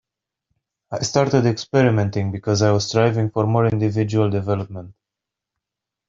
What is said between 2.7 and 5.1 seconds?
was striving for more individual development.